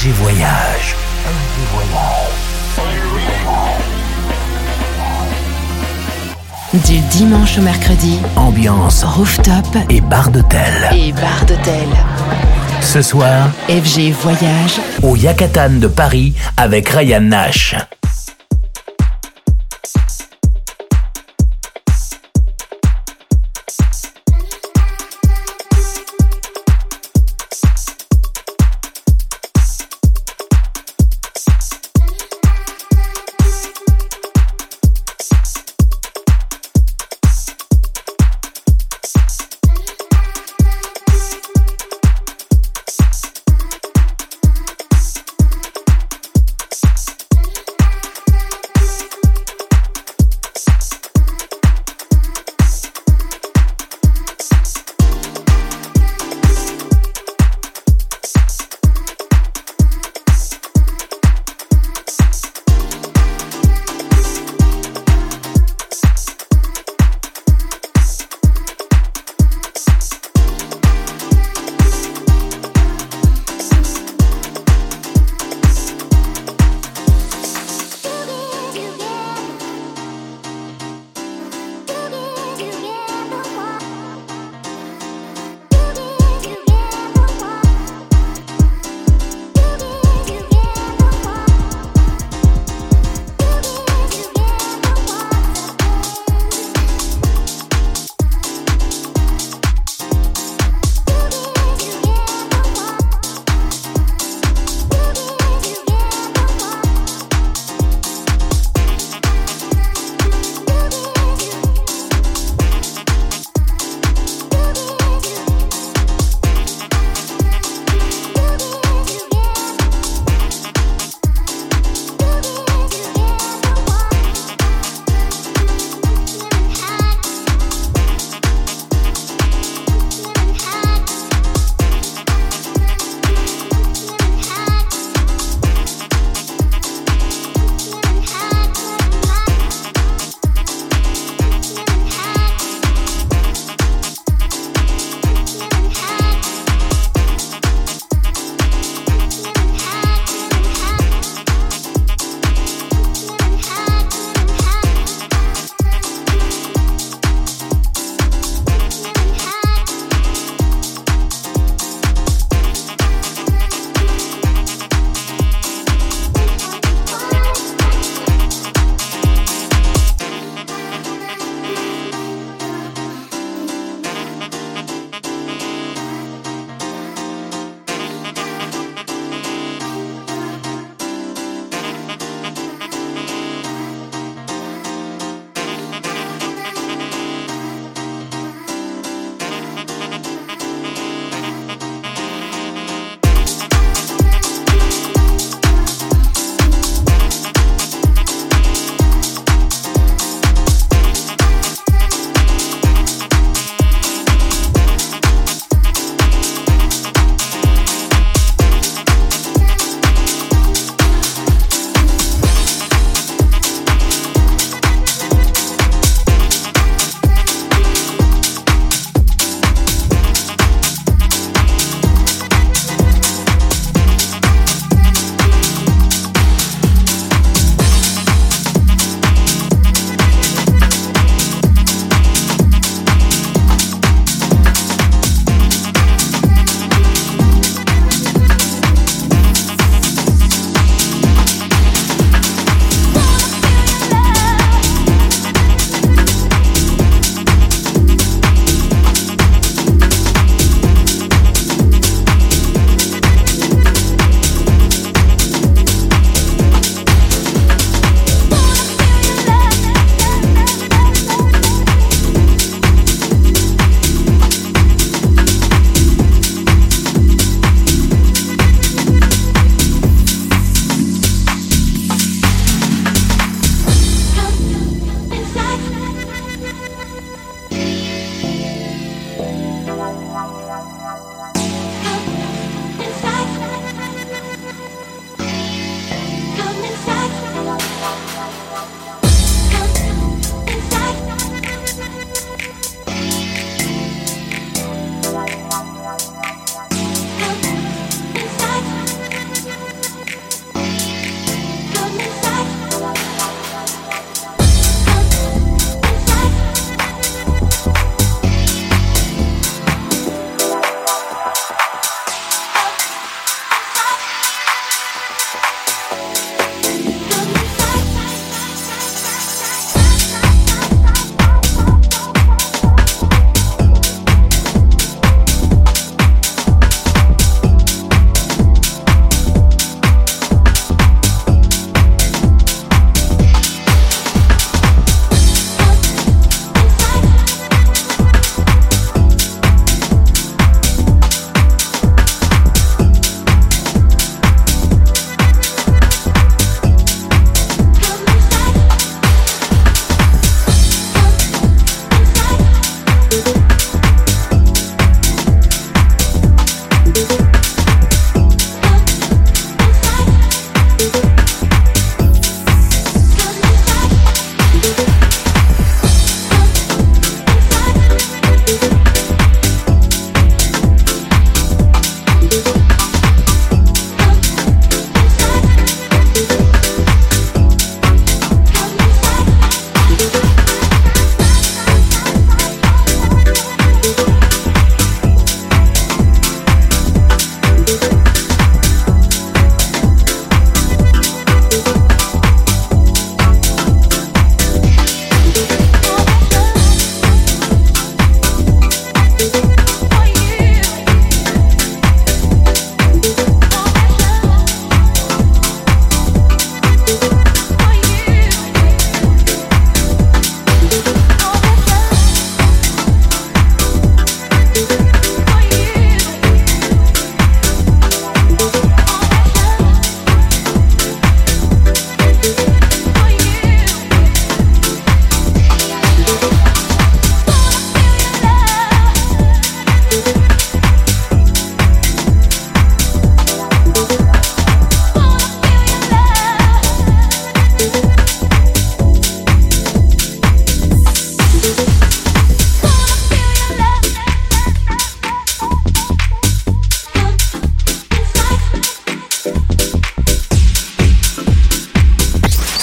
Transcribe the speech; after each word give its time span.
FG 0.00 0.12
Voyage. 0.12 0.96
Du 6.72 6.98
dimanche 7.10 7.58
au 7.58 7.60
mercredi, 7.60 8.18
Ambiance 8.34 9.04
rooftop 9.04 9.66
et 9.90 10.00
bar 10.00 10.30
d'hôtel. 10.30 10.88
et 10.94 11.12
bar 11.12 11.44
d'hôtel. 11.46 11.88
Ce 12.80 13.02
soir, 13.02 13.50
FG 13.68 14.12
Voyage, 14.22 14.80
au 15.02 15.16
Yakatan 15.16 15.78
de 15.80 15.86
Paris 15.86 16.32
avec 16.56 16.88
Ryan 16.88 17.20
Nash. 17.20 17.76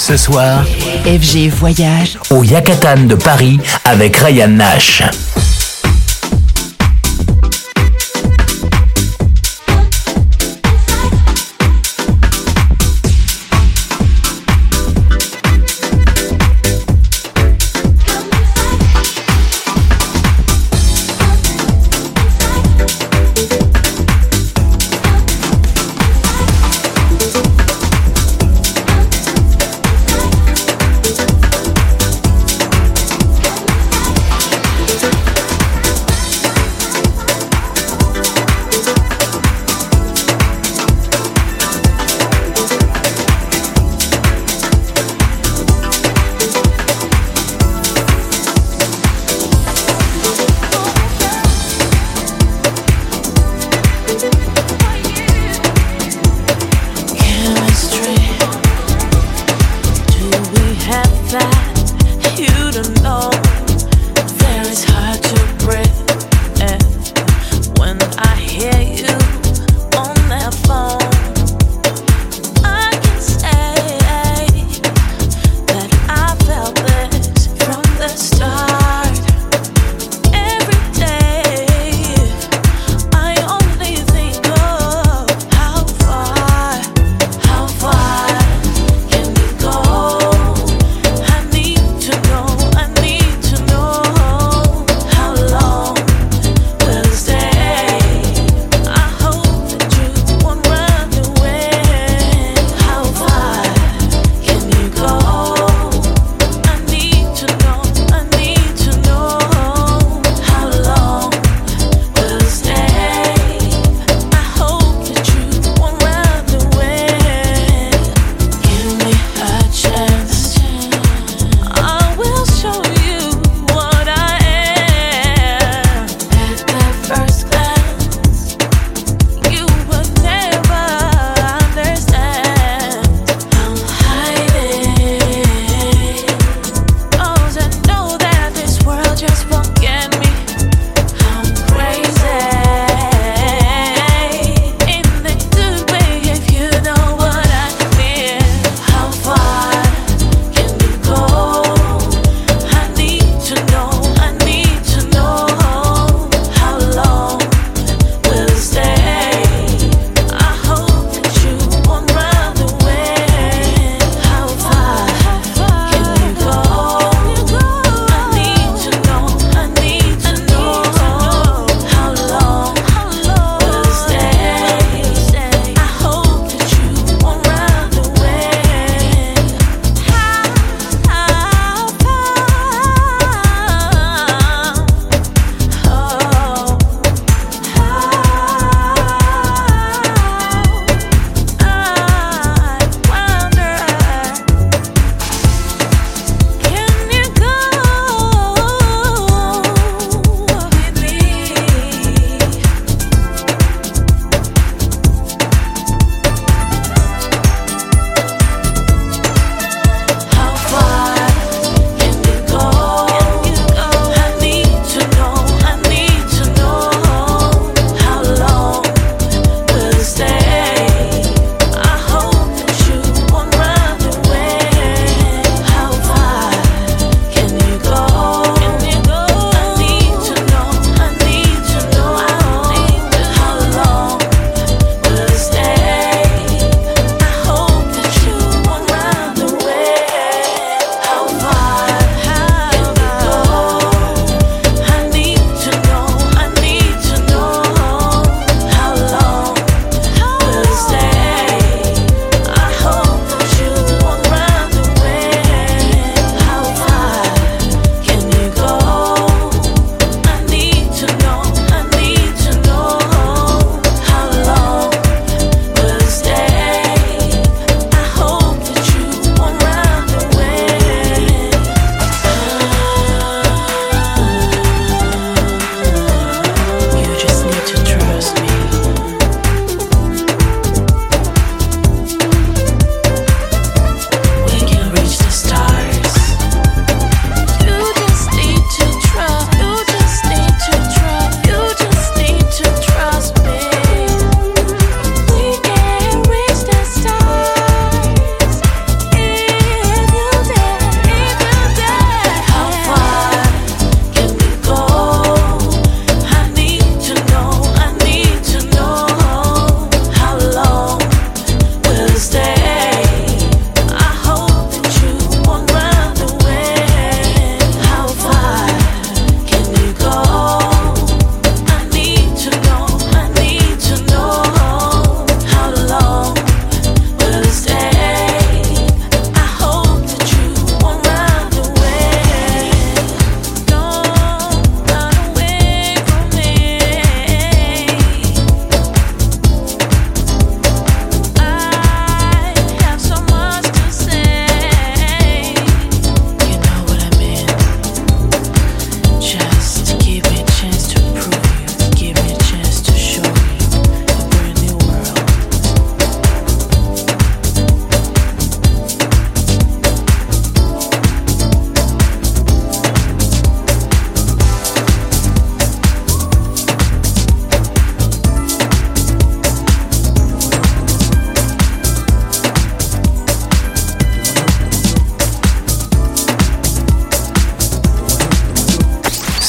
Ce 0.07 0.15
soir, 0.15 0.63
FG 1.03 1.49
Voyage 1.49 2.17
au 2.29 2.41
Yakatan 2.41 3.07
de 3.07 3.15
Paris 3.15 3.59
avec 3.83 4.15
Ryan 4.15 4.47
Nash. 4.47 5.03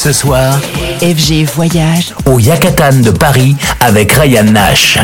Ce 0.09 0.15
soir, 0.15 0.59
FG 1.03 1.45
Voyage 1.55 2.15
au 2.25 2.39
Yakatan 2.39 3.03
de 3.03 3.11
Paris 3.11 3.55
avec 3.79 4.11
Ryan 4.13 4.45
Nash. 4.45 4.99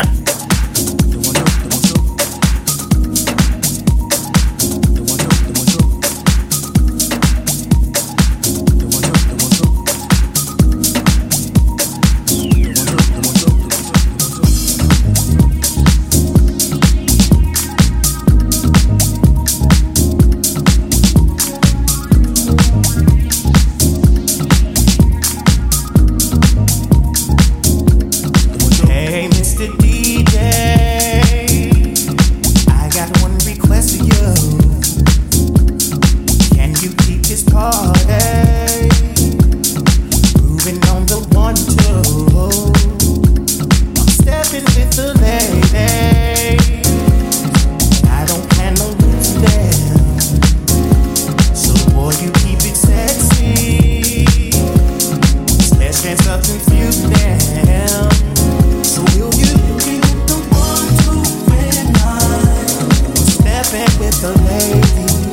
with 63.98 64.20
the 64.20 64.32
lady. 64.42 65.23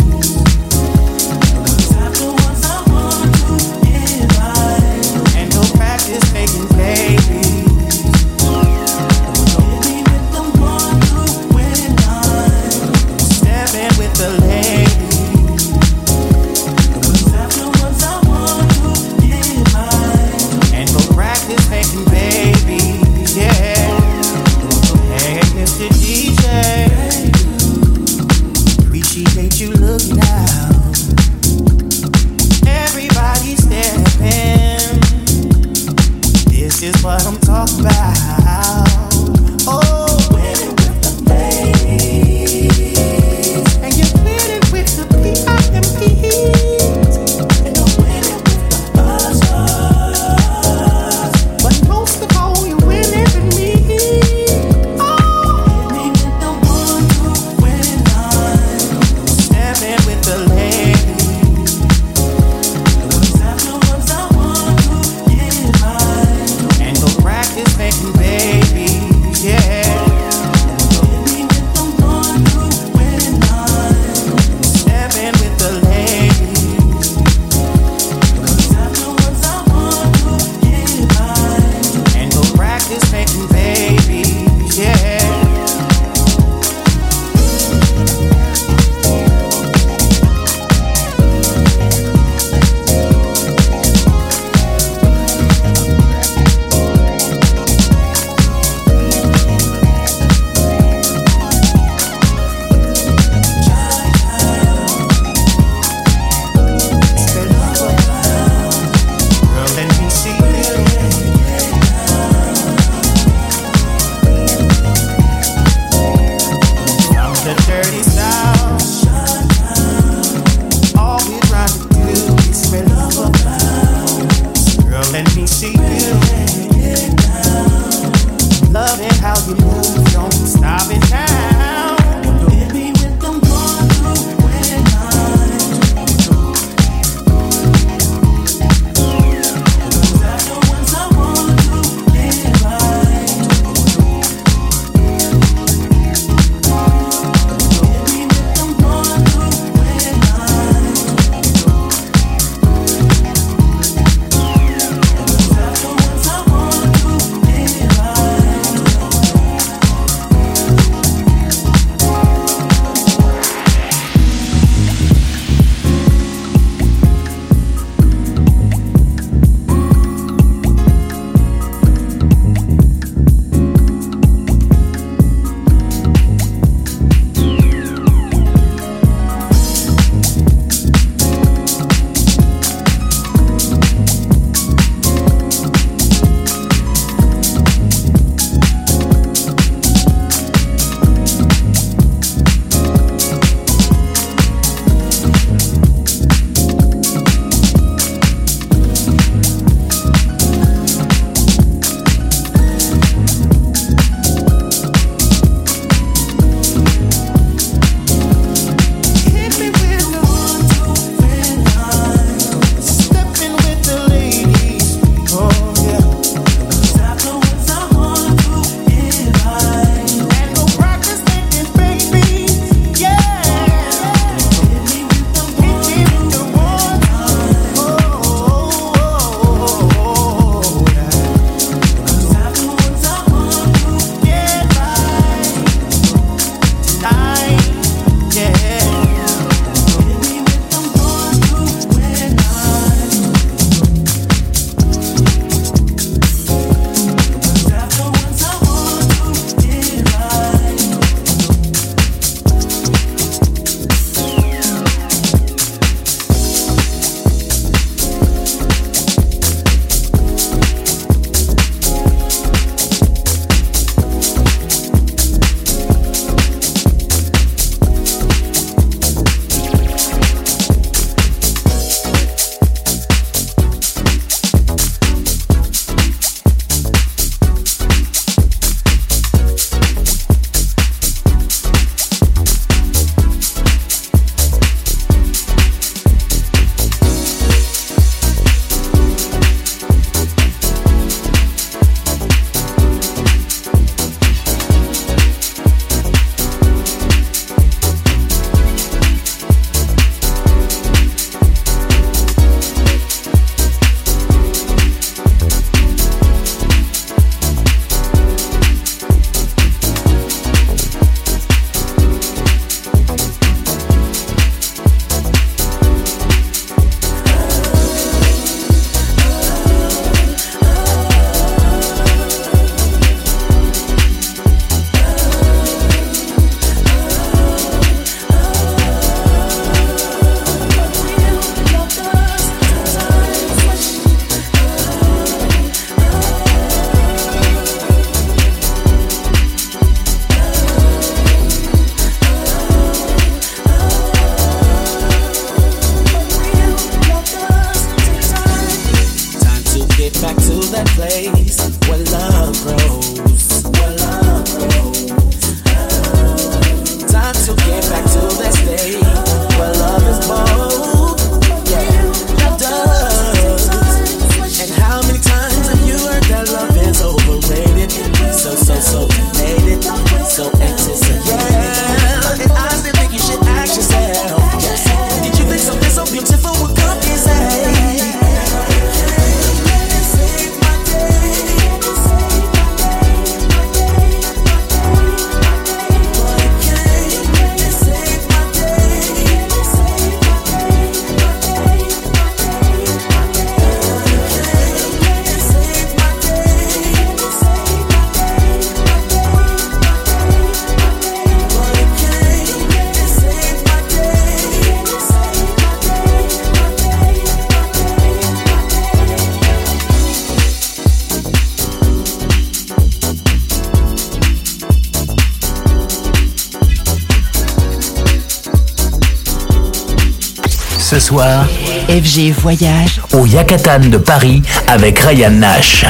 FG 422.12 422.32
Voyage 422.42 423.02
au 423.14 423.26
Yakatan 423.26 423.90
de 423.90 423.98
Paris 423.98 424.42
avec 424.68 425.00
Ryan 425.00 425.30
Nash. 425.32 425.86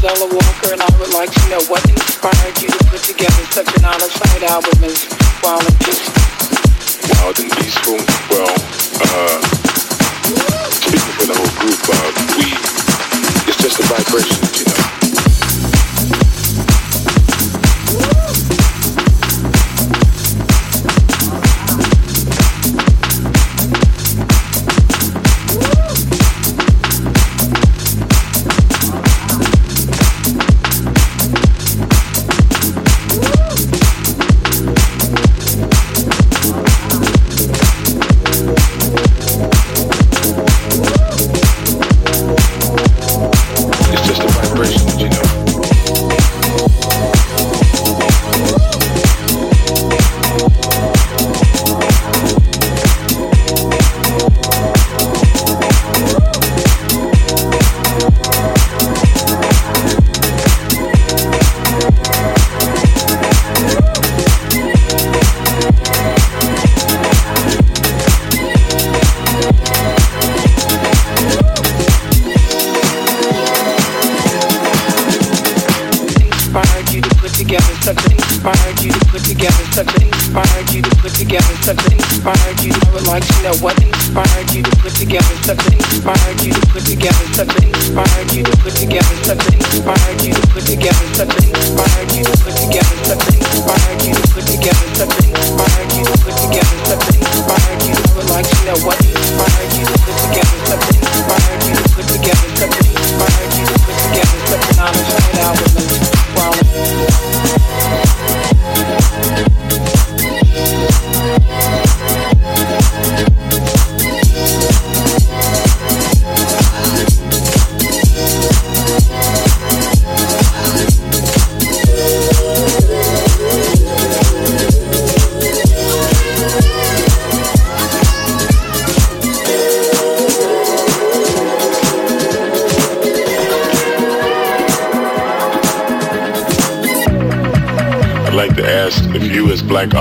Zella 0.00 0.28
Walker, 0.28 0.72
and 0.72 0.82
I 0.82 0.90
would 0.98 1.12
like 1.14 1.30
to 1.32 1.48
know 1.48 1.60
what 1.68 1.82
inspired 1.88 2.60
you 2.60 2.68
to 2.68 2.84
put 2.86 3.00
together 3.00 3.44
such 3.50 3.68
an 3.78 3.84
out-of-sight 3.84 4.42
album 4.44 4.84
as 4.84 5.08
Wild 5.42 5.64
and 5.64 5.78
Peaceful. 5.80 6.12
Wild 7.16 7.38
and 7.40 7.50
Peaceful? 7.52 7.98
Well, 8.30 8.54
uh, 9.00 9.40
speaking 10.70 11.12
for 11.16 11.26
the 11.26 11.34
whole 11.36 11.54
group, 11.60 11.80
uh, 11.88 12.08
we, 12.36 12.52
it's 13.48 13.56
just 13.56 13.78
the 13.78 13.84
vibrations, 13.84 14.60
you 14.60 14.66
know. 14.66 15.05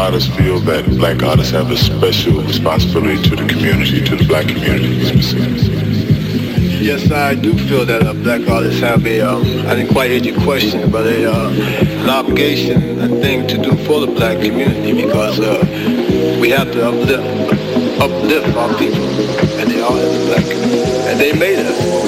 Artists 0.06 0.36
feel 0.38 0.60
that 0.60 0.86
black 0.98 1.24
artists 1.24 1.52
have 1.52 1.72
a 1.72 1.78
special 1.78 2.40
responsibility 2.44 3.20
to 3.28 3.36
the 3.36 3.48
community, 3.52 4.04
to 4.04 4.16
the 4.16 4.24
black 4.26 4.48
community 4.48 5.04
specifically? 5.04 5.74
Yes, 6.86 7.12
I 7.12 7.34
do 7.34 7.58
feel 7.68 7.88
that 7.88 8.04
uh, 8.06 8.14
black 8.14 8.48
artists 8.48 8.82
have 8.82 9.04
a, 9.08 9.22
um, 9.22 9.42
I 9.66 9.74
didn't 9.74 9.94
quite 9.94 10.12
hear 10.12 10.22
your 10.22 10.40
question, 10.44 10.92
but 10.92 11.08
a, 11.08 11.26
uh, 11.26 11.50
an 12.04 12.10
obligation, 12.10 13.02
a 13.02 13.08
thing 13.20 13.48
to 13.48 13.58
do 13.58 13.72
for 13.86 14.00
the 14.00 14.06
black 14.06 14.38
community 14.46 14.94
because 14.94 15.40
uh, 15.40 15.66
we 16.40 16.52
have 16.52 16.72
to 16.74 16.86
uplift, 16.86 17.26
uplift 18.00 18.56
our 18.56 18.78
people, 18.78 19.10
and 19.58 19.72
they 19.72 19.82
are 19.82 19.98
in 19.98 20.12
the 20.14 20.26
black 20.28 20.46
community, 20.46 20.92
and 21.10 21.20
they 21.20 21.34
made 21.34 21.58
us 21.66 22.05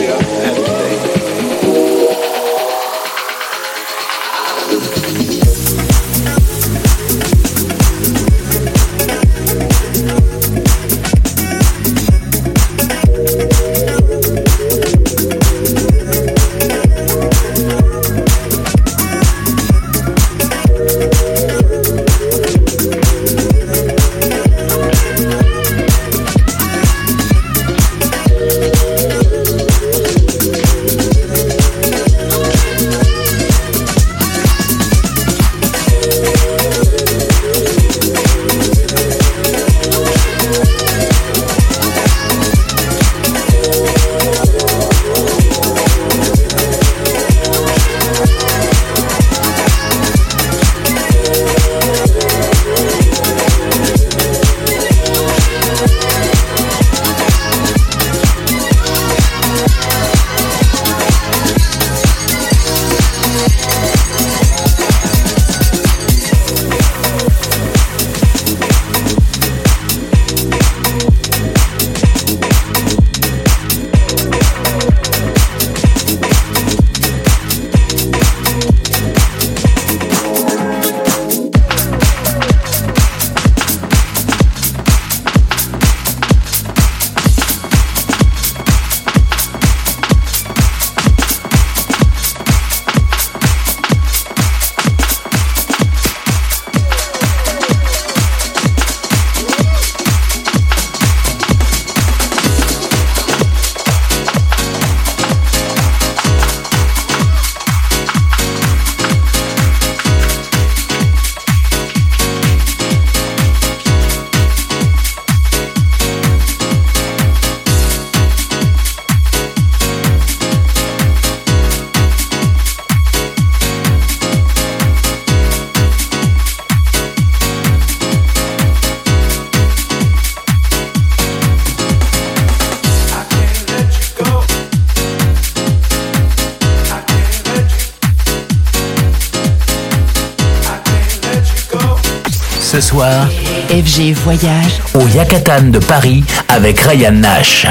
FG 143.70 144.14
Voyage 144.24 144.82
au 144.96 145.08
Yakatan 145.16 145.70
de 145.70 145.78
Paris 145.78 146.24
avec 146.48 146.80
Ryan 146.80 147.12
Nash. 147.12 147.68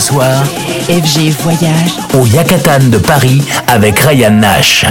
Soir, 0.00 0.44
FG 0.88 1.30
Voyage 1.42 1.92
au 2.14 2.26
Yakatan 2.26 2.88
de 2.90 2.98
Paris 2.98 3.42
avec 3.68 3.98
Ryan 4.00 4.30
Nash. 4.30 4.86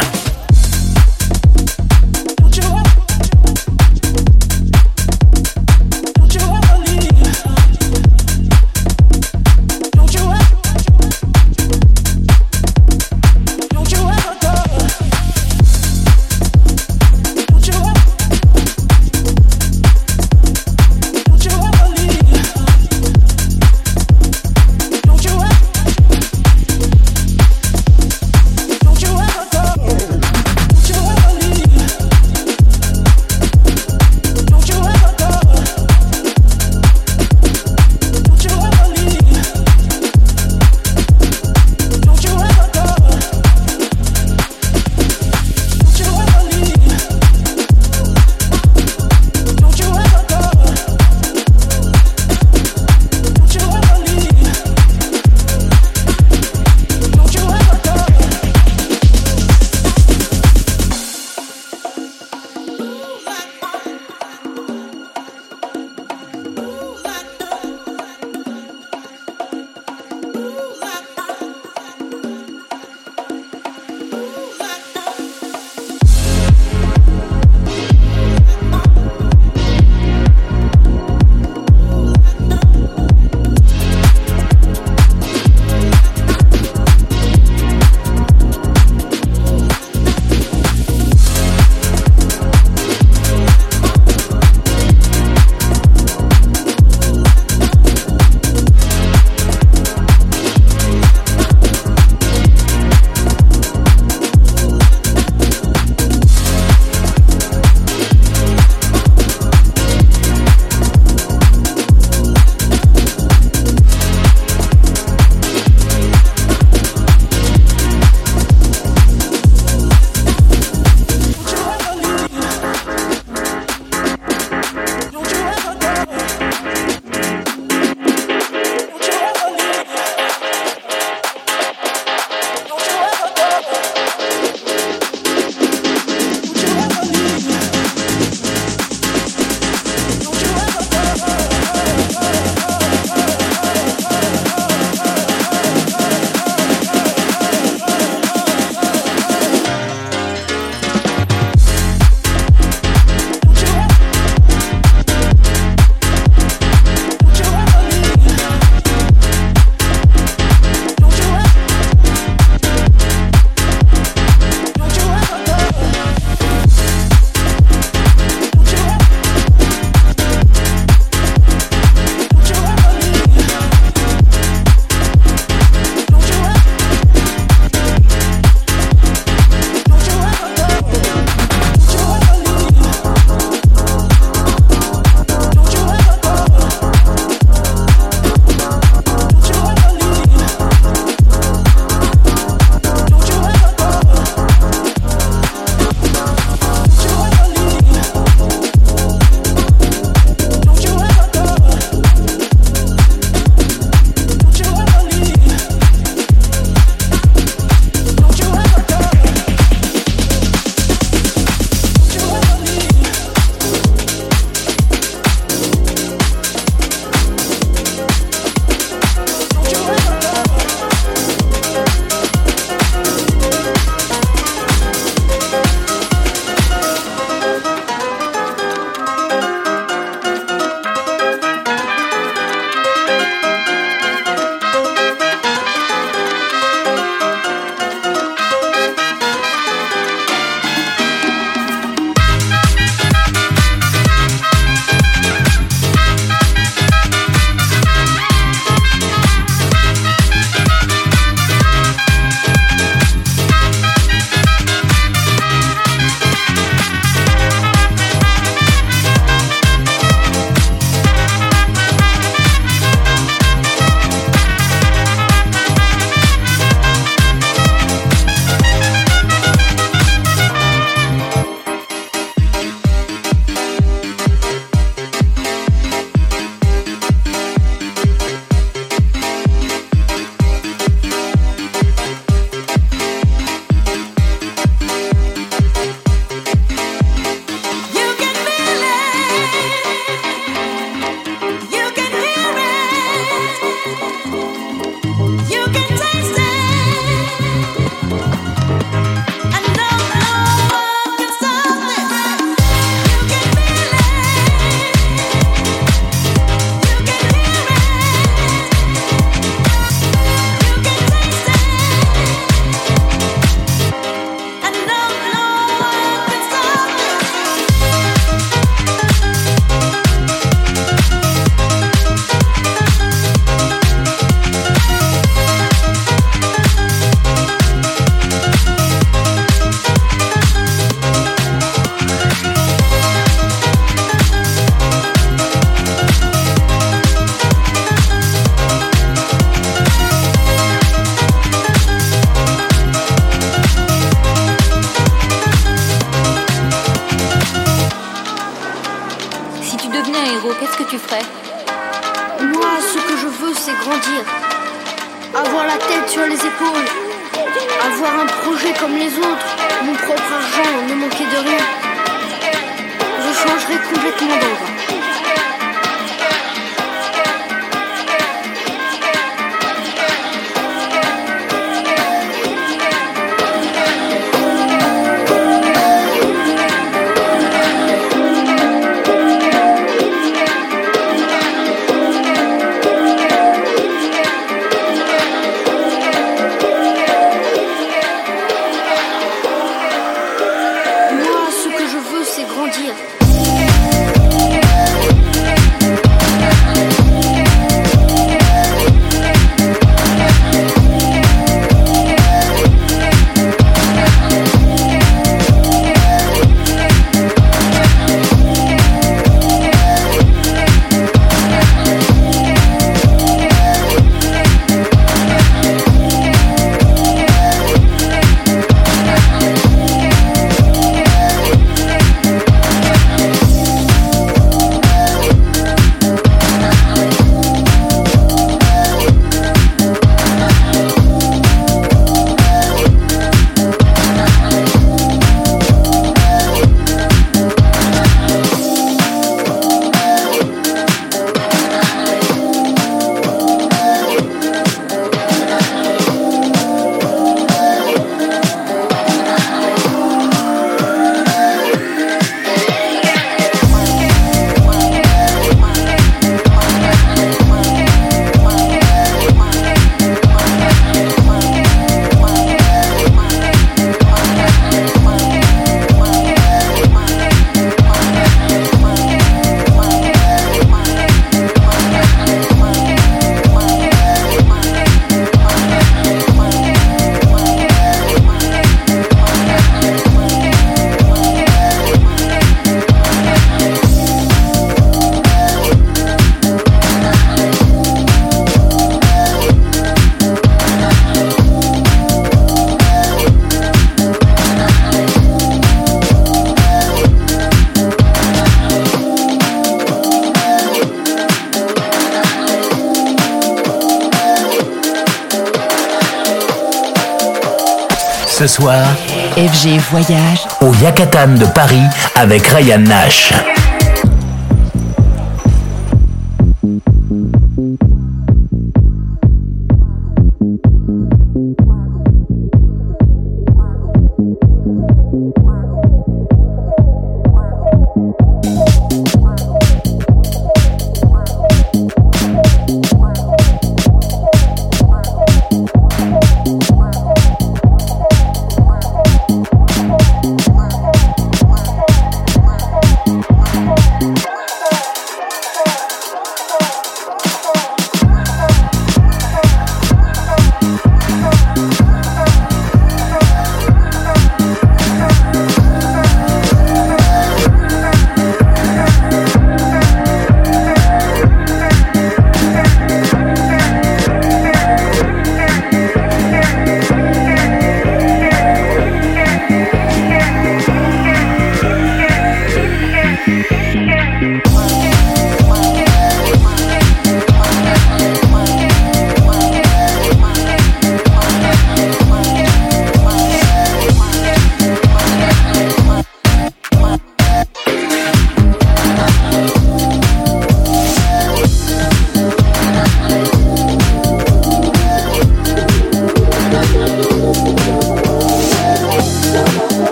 Voyage 509.92 510.46
au 510.62 510.72
Yakatan 510.84 511.36
de 511.40 511.46
Paris 511.46 511.82
avec 512.16 512.46
Ryan 512.48 512.78
Nash. 512.80 513.32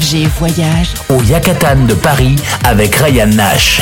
FG 0.00 0.26
Voyage 0.38 0.94
au 1.08 1.22
Yakatan 1.22 1.86
de 1.86 1.94
Paris 1.94 2.34
avec 2.64 2.96
Ryan 2.96 3.26
Nash. 3.28 3.80